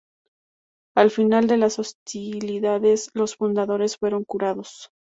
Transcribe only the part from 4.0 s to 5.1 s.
curados.